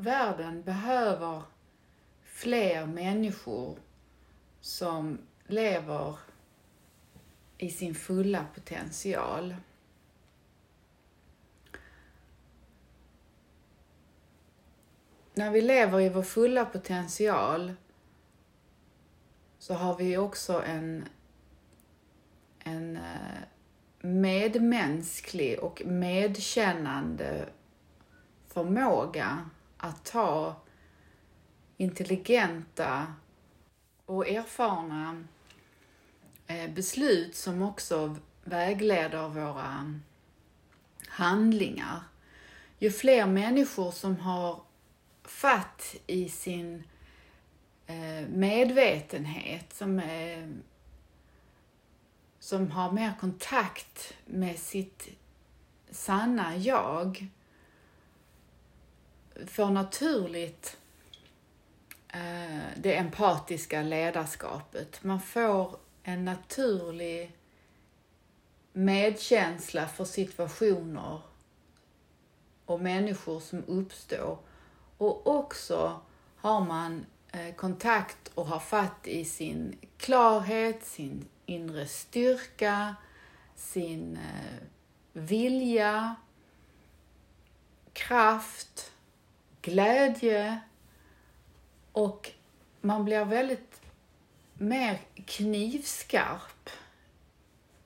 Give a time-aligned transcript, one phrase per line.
[0.00, 1.42] världen behöver
[2.22, 3.78] fler människor
[4.60, 6.16] som lever
[7.58, 9.54] i sin fulla potential.
[15.34, 17.74] När vi lever i vår fulla potential
[19.58, 21.04] så har vi också en,
[22.58, 23.40] en eh,
[24.00, 27.48] medmänsklig och medkännande
[28.46, 29.50] förmåga
[29.80, 30.56] att ta
[31.76, 33.14] intelligenta
[34.06, 35.24] och erfarna
[36.46, 40.00] eh, beslut som också vägleder våra
[41.06, 42.00] handlingar.
[42.78, 44.60] Ju fler människor som har
[45.22, 46.84] fatt i sin
[47.86, 50.52] eh, medvetenhet, som, är,
[52.38, 55.08] som har mer kontakt med sitt
[55.90, 57.30] sanna jag,
[59.46, 60.76] får naturligt
[62.08, 65.04] eh, det empatiska ledarskapet.
[65.04, 67.36] Man får en naturlig
[68.72, 71.20] medkänsla för situationer
[72.64, 74.38] och människor som uppstår.
[74.98, 76.00] Och också
[76.36, 82.96] har man eh, kontakt och har fatt i sin klarhet, sin inre styrka,
[83.54, 84.66] sin eh,
[85.12, 86.14] vilja,
[87.92, 88.92] kraft,
[89.62, 90.60] glädje
[91.92, 92.30] och
[92.80, 93.80] man blir väldigt
[94.54, 96.70] mer knivskarp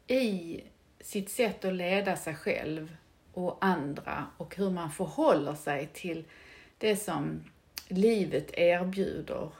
[0.06, 0.60] i
[1.00, 2.96] sitt sätt att leda sig själv
[3.32, 6.24] och andra och hur man förhåller sig till
[6.78, 7.44] det som
[7.88, 9.50] livet erbjuder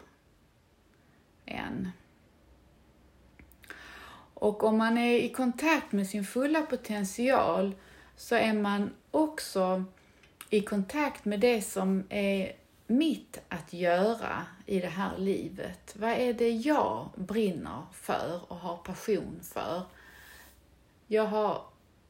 [1.44, 1.90] en.
[4.34, 7.74] Och om man är i kontakt med sin fulla potential
[8.16, 9.84] så är man också
[10.54, 12.52] i kontakt med det som är
[12.86, 15.96] mitt att göra i det här livet.
[15.98, 19.82] Vad är det jag brinner för och har passion för?
[21.06, 21.62] Jag har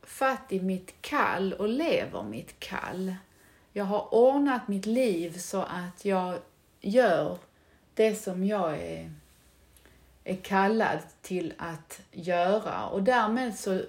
[0.03, 3.15] fatt i mitt kall och lever mitt kall.
[3.73, 6.39] Jag har ordnat mitt liv så att jag
[6.81, 7.39] gör
[7.95, 9.11] det som jag är,
[10.25, 13.83] är kallad till att göra och därmed så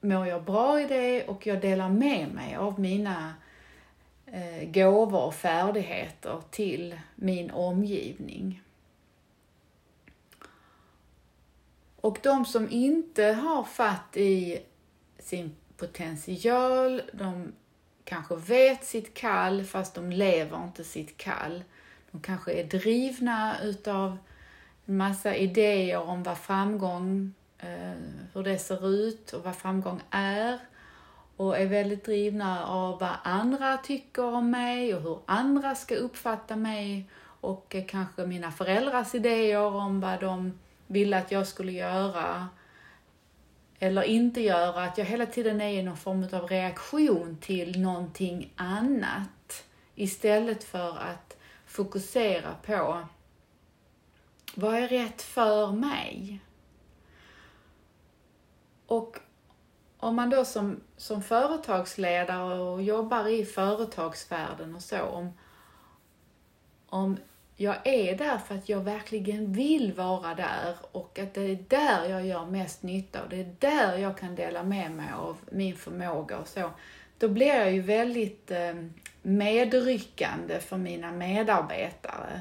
[0.00, 3.34] mår jag bra i det och jag delar med mig av mina
[4.36, 8.62] eh, gåvor och färdigheter till min omgivning.
[11.96, 14.62] Och de som inte har fatt i
[15.18, 17.52] sin potential, de
[18.04, 21.64] kanske vet sitt kall fast de lever inte sitt kall.
[22.10, 24.18] De kanske är drivna utav
[24.86, 27.94] en massa idéer om vad framgång, eh,
[28.32, 30.58] hur det ser ut och vad framgång är
[31.36, 36.56] och är väldigt drivna av vad andra tycker om mig och hur andra ska uppfatta
[36.56, 37.10] mig
[37.40, 42.48] och eh, kanske mina föräldrars idéer om vad de ville att jag skulle göra
[43.78, 48.52] eller inte göra, att jag hela tiden är i någon form av reaktion till någonting
[48.56, 49.64] annat
[49.94, 51.36] istället för att
[51.66, 53.06] fokusera på
[54.54, 56.40] vad är rätt för mig?
[58.86, 59.18] Och
[59.98, 65.32] om man då som, som företagsledare och jobbar i företagsvärlden och så, om,
[66.88, 67.16] om
[67.56, 72.08] jag är där för att jag verkligen vill vara där och att det är där
[72.08, 75.76] jag gör mest nytta och det är där jag kan dela med mig av min
[75.76, 76.70] förmåga och så.
[77.18, 78.74] Då blir jag ju väldigt eh,
[79.22, 82.40] medryckande för mina medarbetare.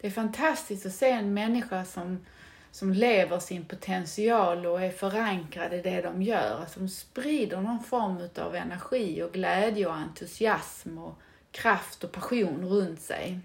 [0.00, 2.26] Det är fantastiskt att se en människa som,
[2.70, 7.84] som lever sin potential och är förankrade i det de gör, alltså, som sprider någon
[7.84, 11.18] form av energi och glädje och entusiasm och
[11.50, 13.40] kraft och passion runt sig.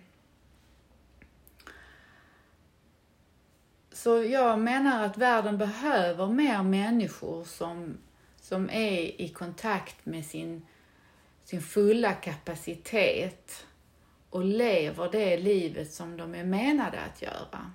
[3.91, 7.97] Så jag menar att världen behöver mer människor som,
[8.41, 10.65] som är i kontakt med sin,
[11.43, 13.65] sin fulla kapacitet
[14.29, 17.71] och lever det livet som de är menade att göra.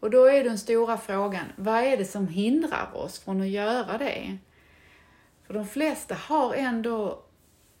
[0.00, 3.98] Och då är den stora frågan, vad är det som hindrar oss från att göra
[3.98, 4.38] det?
[5.46, 7.22] För de flesta har ändå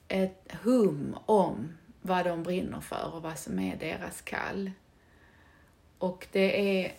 [0.08, 4.70] ett hum om vad de brinner för och vad som är deras kall.
[5.98, 6.92] Och det är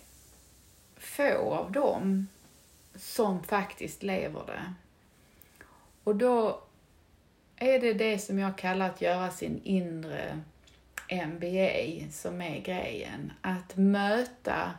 [0.96, 2.28] få av dem
[2.94, 4.74] som faktiskt lever det.
[6.04, 6.62] Och då
[7.56, 10.40] är det det som jag kallar att göra sin inre
[11.08, 13.32] MBA som är grejen.
[13.40, 14.70] Att möta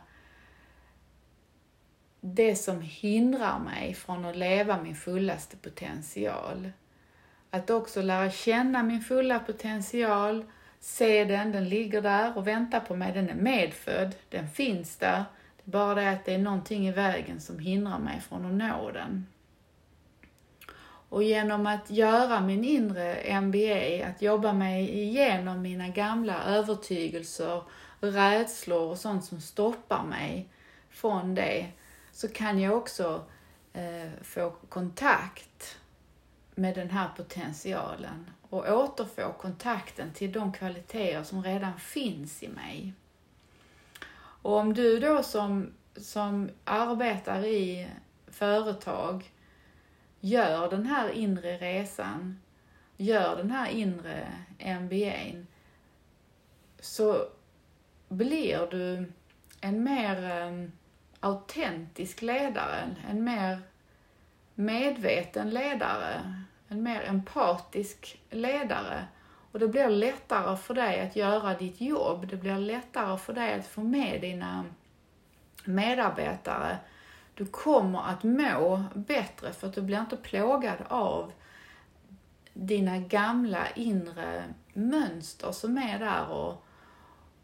[2.24, 6.72] det som hindrar mig från att leva min fullaste potential.
[7.50, 10.44] Att också lära känna min fulla potential
[10.80, 15.24] se den, den ligger där och väntar på mig, den är medfödd, den finns där.
[15.56, 18.52] Det är bara det att det är någonting i vägen som hindrar mig från att
[18.52, 19.26] nå den.
[21.08, 27.62] Och genom att göra min inre MBA, att jobba mig igenom mina gamla övertygelser,
[28.00, 30.48] rädslor och sånt som stoppar mig
[30.90, 31.66] från det,
[32.22, 33.24] så kan jag också
[33.72, 35.78] eh, få kontakt
[36.54, 42.94] med den här potentialen och återfå kontakten till de kvaliteter som redan finns i mig.
[44.42, 47.88] Och om du då som, som arbetar i
[48.26, 49.32] företag
[50.20, 52.40] gör den här inre resan,
[52.96, 55.46] gör den här inre MBA'n,
[56.80, 57.28] så
[58.08, 59.12] blir du
[59.60, 60.68] en mer eh,
[61.22, 63.58] autentisk ledare, en mer
[64.54, 69.04] medveten ledare, en mer empatisk ledare.
[69.52, 72.26] Och det blir lättare för dig att göra ditt jobb.
[72.28, 74.64] Det blir lättare för dig att få med dina
[75.64, 76.76] medarbetare.
[77.34, 81.32] Du kommer att må bättre för att du blir inte plågad av
[82.52, 86.64] dina gamla inre mönster som är där och,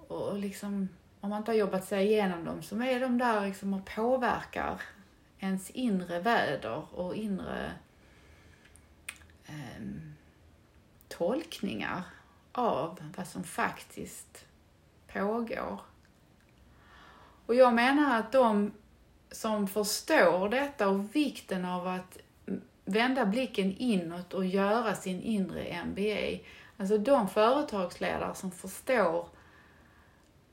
[0.09, 0.89] och liksom,
[1.21, 4.81] om man inte har jobbat sig igenom dem, som är de där liksom och påverkar
[5.39, 7.73] ens inre väder och inre
[9.47, 9.85] eh,
[11.09, 12.03] tolkningar
[12.53, 14.45] av vad som faktiskt
[15.13, 15.81] pågår.
[17.47, 18.73] Och jag menar att de
[19.31, 22.19] som förstår detta och vikten av att
[22.85, 26.45] vända blicken inåt och göra sin inre MBA,
[26.77, 29.29] alltså de företagsledare som förstår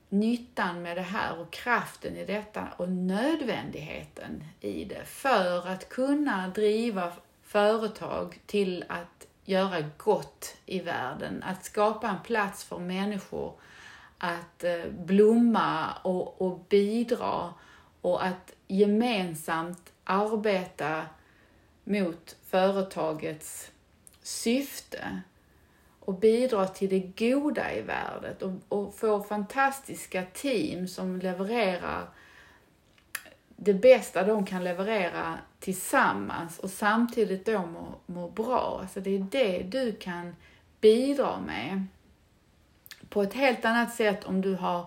[0.08, 6.48] nyttan med det här och kraften i detta och nödvändigheten i det för att kunna
[6.48, 7.12] driva
[7.42, 13.52] företag till att göra gott i världen, att skapa en plats för människor
[14.18, 17.54] att eh, blomma och, och bidra
[18.00, 21.02] och att gemensamt arbeta
[21.84, 23.70] mot företagets
[24.22, 25.22] syfte
[26.06, 32.08] och bidra till det goda i världen och, och få fantastiska team som levererar
[33.56, 38.86] det bästa de kan leverera tillsammans och samtidigt då må, må bra.
[38.92, 40.36] Så det är det du kan
[40.80, 41.84] bidra med
[43.08, 44.86] på ett helt annat sätt om du har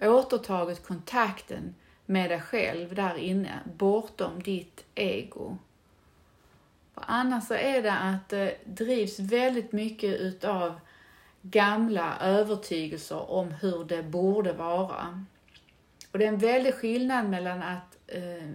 [0.00, 1.74] återtagit kontakten
[2.06, 5.58] med dig själv där inne, bortom ditt ego.
[6.98, 10.80] Och annars så är det att det drivs väldigt mycket utav
[11.42, 15.24] gamla övertygelser om hur det borde vara.
[16.12, 18.50] Och det är en väldig skillnad mellan att eh,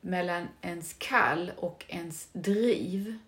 [0.00, 3.18] mellan ens kall och ens driv.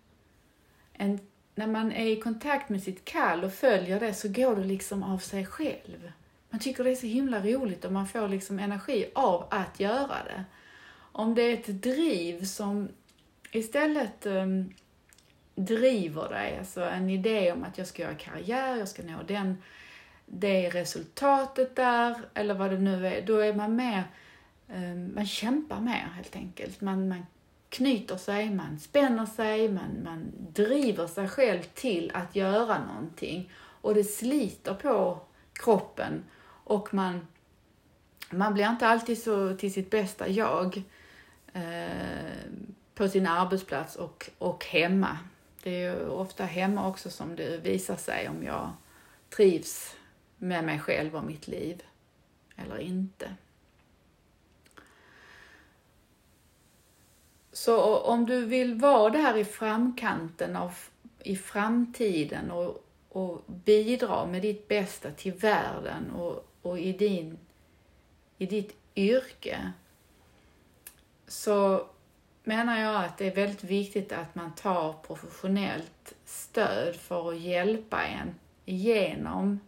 [0.92, 1.20] En,
[1.54, 5.02] när man är i kontakt med sitt kall och följer det så går det liksom
[5.02, 6.12] av sig själv.
[6.50, 10.24] Man tycker det är så himla roligt och man får liksom energi av att göra
[10.24, 10.44] det.
[10.96, 12.88] Om det är ett driv som
[13.50, 14.74] istället um,
[15.54, 19.62] driver dig, alltså en idé om att jag ska göra karriär, jag ska nå den,
[20.26, 24.04] det resultatet där, eller vad det nu är, då är man mer,
[24.68, 26.80] um, ehm, man kämpar mer helt enkelt.
[26.80, 27.26] Man, man
[27.68, 33.50] knyter sig, man spänner sig, man, man driver sig själv till att göra någonting
[33.80, 35.20] och det sliter på
[35.52, 36.24] kroppen
[36.64, 37.26] och man,
[38.30, 40.82] man blir inte alltid så till sitt bästa jag.
[41.52, 45.18] Ehm, på sin arbetsplats och, och hemma.
[45.62, 48.72] Det är ju ofta hemma också som det visar sig om jag
[49.36, 49.96] trivs
[50.36, 51.82] med mig själv och mitt liv
[52.56, 53.34] eller inte.
[57.52, 60.74] Så om du vill vara där i framkanten av,
[61.22, 67.38] i framtiden och, och bidra med ditt bästa till världen och, och i, din,
[68.38, 69.72] i ditt yrke
[71.26, 71.86] så
[72.46, 78.02] menar jag att det är väldigt viktigt att man tar professionellt stöd för att hjälpa
[78.04, 78.34] en
[78.64, 79.60] igenom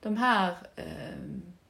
[0.00, 1.14] de här eh,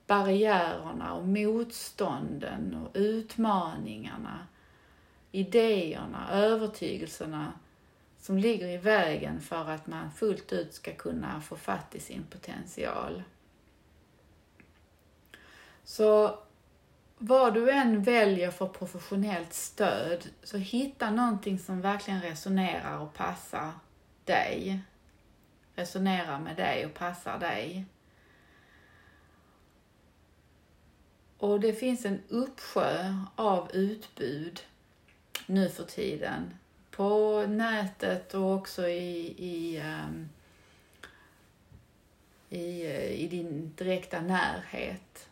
[0.07, 4.47] barriärerna och motstånden och utmaningarna,
[5.33, 7.53] idéerna, övertygelserna
[8.19, 12.25] som ligger i vägen för att man fullt ut ska kunna få fatt i sin
[12.31, 13.23] potential.
[15.85, 16.39] Så
[17.27, 23.73] vad du än väljer för professionellt stöd, så hitta någonting som verkligen resonerar och passar
[24.25, 24.81] dig.
[25.75, 27.85] Resonerar med dig och passar dig.
[31.39, 34.61] Och det finns en uppsjö av utbud
[35.47, 36.55] nu för tiden.
[36.91, 40.29] På nätet och också i, i ehm,
[42.49, 42.87] i,
[43.25, 45.29] i din direkta närhet.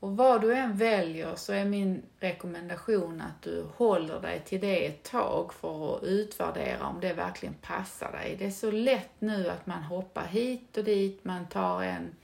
[0.00, 4.86] Och vad du än väljer så är min rekommendation att du håller dig till det
[4.86, 8.36] ett tag för att utvärdera om det verkligen passar dig.
[8.38, 12.16] Det är så lätt nu att man hoppar hit och dit, man tar en,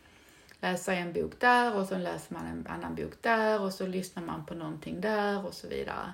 [0.60, 4.22] läser en bok där och så läser man en annan bok där och så lyssnar
[4.22, 6.12] man på någonting där och så vidare.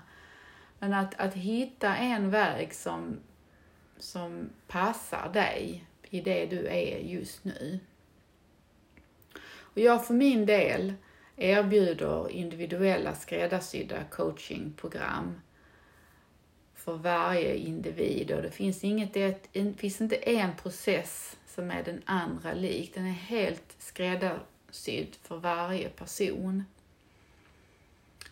[0.78, 3.18] Men att, att hitta en väg som,
[3.98, 7.80] som passar dig i det du är just nu.
[9.58, 10.94] Och jag för min del
[11.36, 15.40] erbjuder individuella skräddarsydda coachingprogram
[16.74, 22.02] för varje individ och det finns, inget, det finns inte en process som är den
[22.04, 22.94] andra lik.
[22.94, 26.64] Den är helt skräddarsydd för varje person.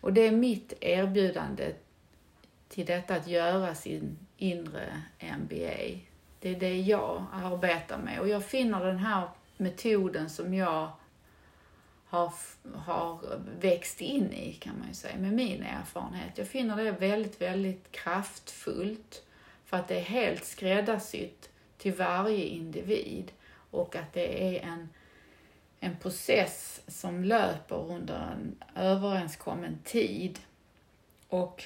[0.00, 1.72] Och det är mitt erbjudande
[2.68, 6.00] till detta att göra sin inre MBA.
[6.40, 10.90] Det är det jag arbetar med och jag finner den här metoden som jag
[12.10, 12.32] har,
[12.74, 16.38] har växt in i kan man ju säga med min erfarenhet.
[16.38, 19.22] Jag finner det väldigt, väldigt kraftfullt
[19.64, 23.32] för att det är helt skräddarsytt till varje individ
[23.70, 24.88] och att det är en,
[25.80, 30.38] en process som löper under en överenskommen tid.
[31.28, 31.64] Och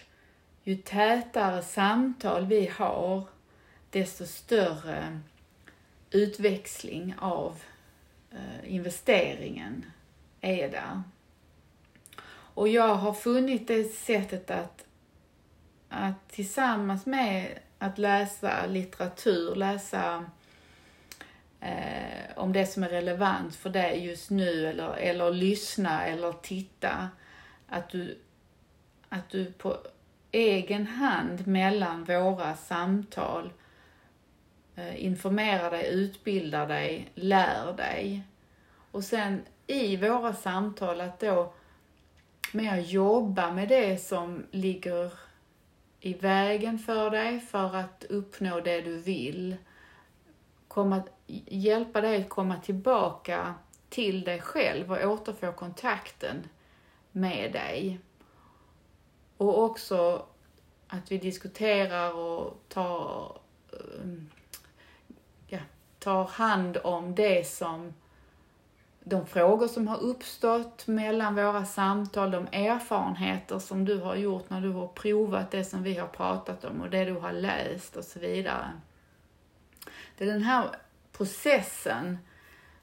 [0.62, 3.24] ju tätare samtal vi har,
[3.90, 5.20] desto större
[6.10, 7.62] utväxling av
[8.30, 9.84] eh, investeringen
[10.44, 11.02] är där.
[12.54, 14.84] Och jag har funnit det sättet att,
[15.88, 20.24] att tillsammans med att läsa litteratur, läsa
[21.60, 27.08] eh, om det som är relevant för dig just nu eller, eller lyssna eller titta,
[27.68, 28.18] att du,
[29.08, 29.76] att du på
[30.30, 33.52] egen hand mellan våra samtal
[34.76, 38.22] eh, informerar dig, utbildar dig, lär dig.
[38.90, 41.52] Och sen i våra samtal att då
[42.52, 45.12] mer jobba med det som ligger
[46.00, 49.56] i vägen för dig för att uppnå det du vill.
[50.68, 51.02] Komma,
[51.47, 53.54] hjälpa dig att komma tillbaka
[53.88, 56.49] till dig själv och återfå kontakten
[57.12, 57.99] med dig.
[59.37, 60.26] Och också
[60.88, 63.37] att vi diskuterar och tar,
[63.73, 64.09] eh,
[65.47, 65.59] ja,
[65.99, 67.94] tar hand om det som
[69.04, 74.61] de frågor som har uppstått mellan våra samtal, de erfarenheter som du har gjort när
[74.61, 78.04] du har provat det som vi har pratat om och det du har läst och
[78.04, 78.73] så vidare.
[80.18, 80.68] Det är den här
[81.12, 82.18] processen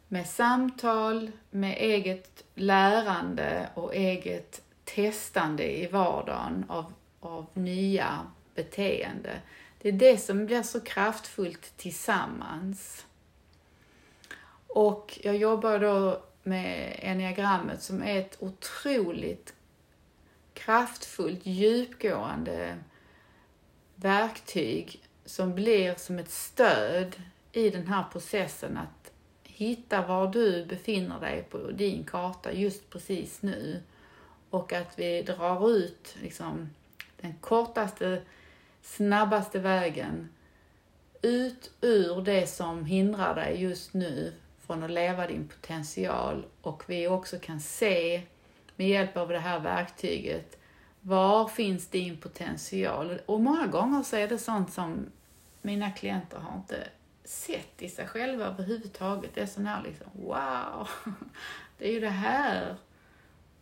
[0.08, 8.20] med samtal, med eget lärande och eget testande i vardagen av, av nya
[8.56, 9.42] beteende.
[9.82, 13.06] Det är det som blir så kraftfullt tillsammans.
[14.74, 19.54] Och jag jobbar då med enneagrammet som är ett otroligt
[20.54, 22.78] kraftfullt, djupgående
[23.96, 27.16] verktyg som blir som ett stöd
[27.52, 29.12] i den här processen att
[29.44, 33.82] hitta var du befinner dig på din karta just precis nu.
[34.50, 36.70] Och att vi drar ut liksom,
[37.22, 38.22] den kortaste,
[38.82, 40.30] snabbaste vägen
[41.22, 44.34] ut ur det som hindrar dig just nu
[44.72, 48.22] från att leva din potential och vi också kan se
[48.76, 50.58] med hjälp av det här verktyget
[51.02, 53.20] var finns din potential?
[53.26, 55.06] Och många gånger så är det sånt som
[55.62, 56.88] mina klienter har inte
[57.24, 59.32] sett i sig själva överhuvudtaget.
[59.34, 60.90] Det är sån här liksom, wow!
[61.78, 62.76] Det är ju det här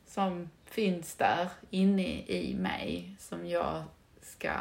[0.08, 3.84] som finns där inne i mig som jag
[4.22, 4.54] ska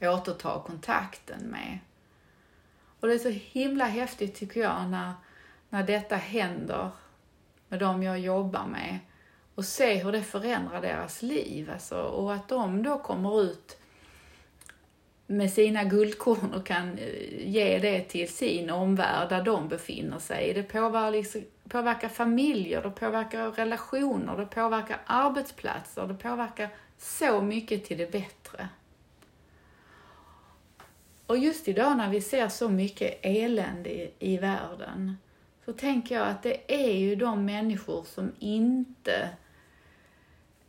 [0.00, 1.78] återta kontakten med.
[3.00, 5.12] Och det är så himla häftigt tycker jag när,
[5.70, 6.90] när detta händer
[7.68, 8.98] med dem jag jobbar med
[9.54, 11.70] och se hur det förändrar deras liv.
[11.72, 13.78] Alltså, och att de då kommer ut
[15.26, 20.54] med sina guldkorn och kan eh, ge det till sin omvärld där de befinner sig.
[20.54, 27.84] Det påverkar, liksom, påverkar familjer, det påverkar relationer, det påverkar arbetsplatser, det påverkar så mycket
[27.84, 28.68] till det bättre.
[31.28, 35.16] Och just idag när vi ser så mycket elände i, i världen
[35.64, 39.30] så tänker jag att det är ju de människor som inte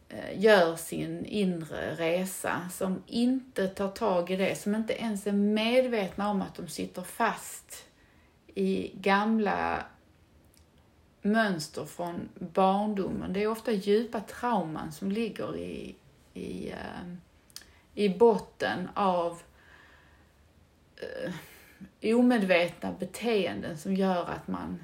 [0.10, 5.32] eh, gör sin inre resa, som inte tar tag i det, som inte ens är
[5.32, 7.86] medvetna om att de sitter fast
[8.56, 9.86] i gamla
[11.22, 13.34] mönster från barndomen.
[13.34, 15.96] Det är ofta djupa trauman som ligger i,
[16.34, 17.16] i, eh,
[17.94, 19.42] i botten av
[21.00, 21.34] Eh,
[22.16, 24.84] omedvetna beteenden som gör att man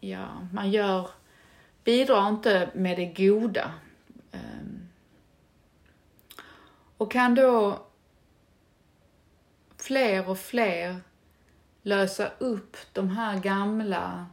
[0.00, 1.10] ja, man gör,
[1.84, 3.74] bidrar inte med det goda.
[4.32, 4.40] Eh,
[6.96, 7.86] och kan då
[9.76, 11.00] fler och fler
[11.82, 14.26] lösa upp de här gamla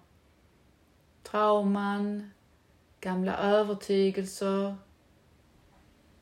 [1.24, 2.32] trauman,
[3.00, 4.76] gamla övertygelser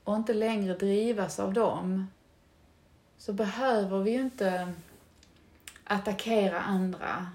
[0.03, 2.07] och inte längre drivas av dem
[3.21, 4.73] så behöver vi ju inte
[5.83, 7.31] attackera andra.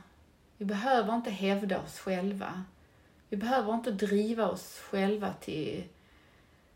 [0.56, 2.64] Vi behöver inte hävda oss själva.
[3.28, 5.84] Vi behöver inte driva oss själva till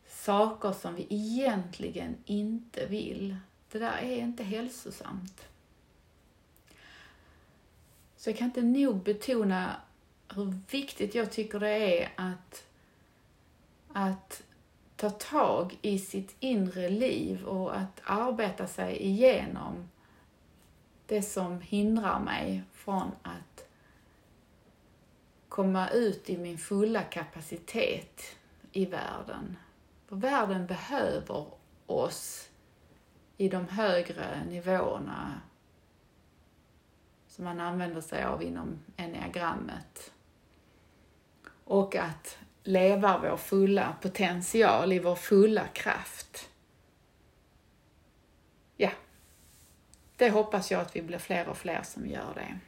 [0.08, 3.36] saker som vi egentligen inte vill.
[3.72, 5.42] Det där är inte hälsosamt.
[8.16, 9.76] Så jag kan inte nog betona
[10.34, 12.66] hur viktigt jag tycker det är att,
[13.92, 14.42] att
[15.00, 19.88] ta tag i sitt inre liv och att arbeta sig igenom
[21.06, 23.68] det som hindrar mig från att
[25.48, 28.22] komma ut i min fulla kapacitet
[28.72, 29.56] i världen.
[30.06, 31.46] För världen behöver
[31.86, 32.50] oss
[33.36, 35.40] i de högre nivåerna
[37.28, 40.12] som man använder sig av inom enneagrammet.
[41.64, 46.50] Och att leva vår fulla potential i vår fulla kraft.
[48.76, 48.90] Ja,
[50.16, 52.58] det hoppas jag att vi blir fler och fler som gör det.